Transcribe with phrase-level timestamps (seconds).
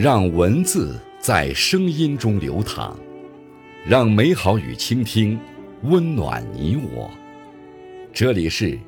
[0.00, 2.96] 让文字在声音中流淌，
[3.84, 5.36] 让美好与倾听
[5.82, 7.10] 温暖你我。
[8.14, 8.78] 这里是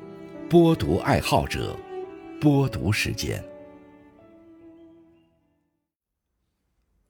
[0.49, 1.77] 播读爱好者
[2.39, 3.43] 播读时间。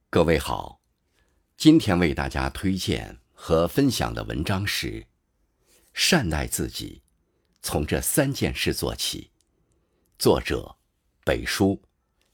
[0.09, 0.81] 各位好，
[1.55, 5.05] 今天为大家推荐和分享的文章是：
[5.93, 7.03] 善待自己，
[7.61, 9.29] 从这三件事做起。
[10.17, 10.75] 作者：
[11.23, 11.79] 北叔，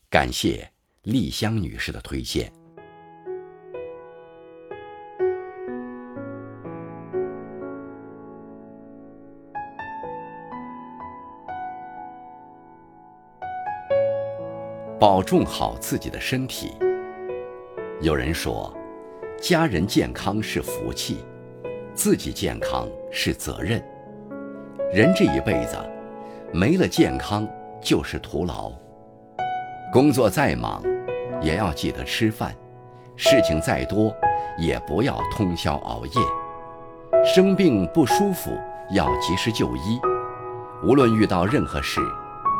[0.10, 0.72] 感谢。
[1.10, 2.52] 丽香女士的推荐。
[15.00, 16.74] 保重好自己的身体。
[18.02, 18.76] 有人说，
[19.42, 21.24] 家人健康是福气，
[21.94, 23.82] 自己健康是责任。
[24.92, 25.78] 人这一辈子，
[26.52, 27.48] 没了健康
[27.82, 28.74] 就是徒劳。
[29.94, 30.84] 工作再忙。
[31.42, 32.56] 也要记得吃饭，
[33.16, 34.14] 事情再多，
[34.58, 37.26] 也不要通宵熬夜。
[37.26, 38.52] 生病不舒服
[38.92, 40.00] 要及时就医。
[40.84, 42.00] 无论遇到任何事，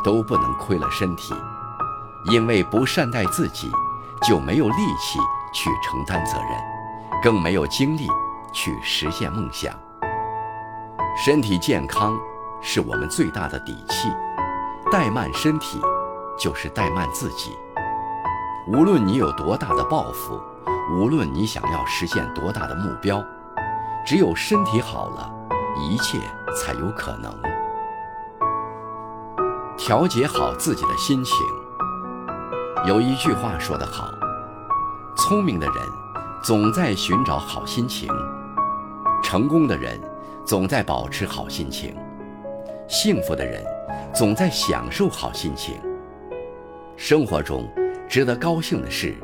[0.02, 1.34] 都不能亏了身体，
[2.32, 3.70] 因为不善待自己，
[4.26, 5.18] 就没有力气
[5.52, 6.50] 去承担责任，
[7.22, 8.08] 更没有精力
[8.52, 9.72] 去实现梦想。
[11.16, 12.16] 身体健康
[12.60, 14.08] 是我们最大的底气，
[14.90, 15.80] 怠慢身体，
[16.38, 17.56] 就是怠慢自己。
[18.70, 20.38] 无论你有多大的抱负，
[20.92, 23.24] 无论你想要实现多大的目标，
[24.04, 25.32] 只有身体好了，
[25.80, 26.18] 一切
[26.54, 27.34] 才有可能。
[29.78, 31.34] 调节好自己的心情。
[32.86, 34.10] 有一句话说得好：
[35.16, 35.76] 聪明的人
[36.42, 38.06] 总在寻找好心情，
[39.22, 39.98] 成功的人
[40.44, 41.96] 总在保持好心情，
[42.86, 43.64] 幸福的人
[44.14, 45.80] 总在享受好心情。
[46.98, 47.66] 生活中。
[48.08, 49.14] 值得高兴的事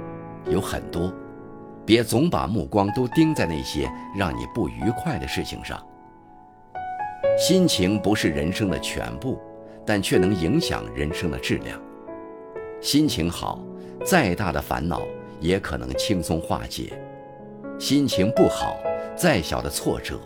[0.47, 1.11] 有很多，
[1.87, 5.83] 别总把目光都盯在那些让你不愉快的事情上。
[7.39, 9.41] 心情不是人生的全部，
[9.87, 11.81] 但却能影响人生的质量。
[12.83, 13.59] 心情好，
[14.05, 15.01] 再大的烦恼
[15.41, 16.93] 也可能轻松化解；
[17.79, 18.77] 心情不好，
[19.17, 20.21] 再小的挫折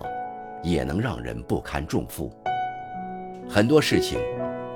[0.65, 2.29] 也能让人不堪重负。
[3.49, 4.19] 很多事情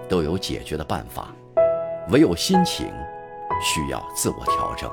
[0.08, 1.34] 都有解决的办法，
[2.10, 2.86] 唯有心情。
[3.60, 4.90] 需要自我调整。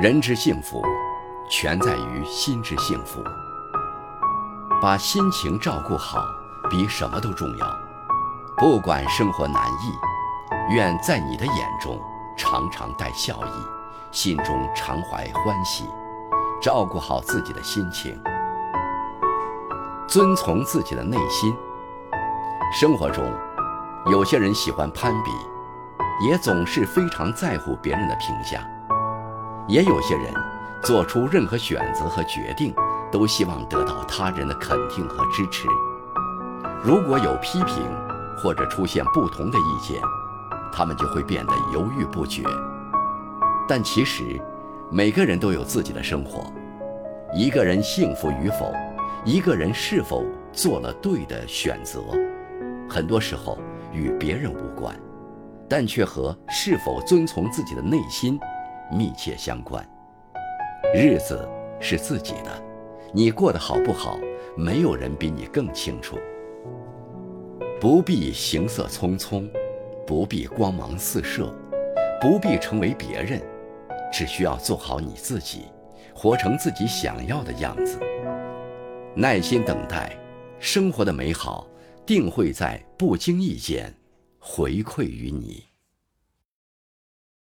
[0.00, 0.82] 人之幸福，
[1.50, 3.22] 全在于心之幸福。
[4.80, 6.24] 把心情照顾好，
[6.70, 7.78] 比什么都重要。
[8.56, 12.00] 不管生活难易，愿在你的眼中
[12.36, 13.50] 常常带笑意，
[14.12, 15.84] 心中常怀欢喜。
[16.60, 18.20] 照顾好自己的心情，
[20.08, 21.54] 遵从自己的内心。
[22.72, 23.24] 生活中，
[24.10, 25.30] 有些人喜欢攀比。
[26.20, 28.66] 也总是非常在乎别人的评价，
[29.68, 30.34] 也有些人
[30.82, 32.74] 做出任何选择和决定，
[33.12, 35.68] 都希望得到他人的肯定和支持。
[36.82, 37.76] 如果有批评
[38.36, 40.00] 或者出现不同的意见，
[40.72, 42.42] 他们就会变得犹豫不决。
[43.68, 44.40] 但其实，
[44.90, 46.52] 每个人都有自己的生活。
[47.34, 48.72] 一个人幸福与否，
[49.24, 52.00] 一个人是否做了对的选择，
[52.88, 53.58] 很多时候
[53.92, 54.94] 与别人无关。
[55.68, 58.38] 但却和是否遵从自己的内心
[58.90, 59.86] 密切相关。
[60.94, 61.46] 日子
[61.78, 62.62] 是自己的，
[63.12, 64.18] 你过得好不好，
[64.56, 66.18] 没有人比你更清楚。
[67.80, 69.48] 不必行色匆匆，
[70.06, 71.54] 不必光芒四射，
[72.20, 73.40] 不必成为别人，
[74.10, 75.66] 只需要做好你自己，
[76.14, 78.00] 活成自己想要的样子。
[79.14, 80.16] 耐心等待，
[80.58, 81.68] 生活的美好
[82.06, 83.94] 定会在不经意间。
[84.38, 85.68] 回馈于你。